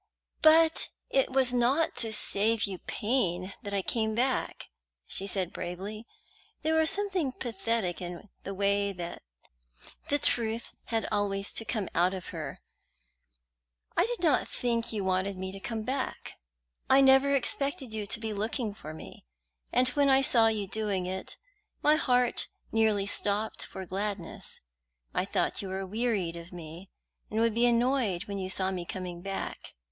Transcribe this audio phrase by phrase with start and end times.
[0.41, 4.71] "But it was not to save you pain that I came back,"
[5.05, 6.07] she said bravely.
[6.63, 9.19] There was something pathetic in the way the
[10.17, 12.61] truth had always to come out of her.
[13.95, 16.33] "I did not think you wanted me to come back.
[16.89, 19.27] I never expected you to be looking for me,
[19.71, 21.37] and when I saw you doing it,
[21.83, 24.61] my heart nearly stopped for gladness.
[25.13, 26.89] I thought you were wearied of me,
[27.29, 29.75] and would be annoyed when you saw me coming back.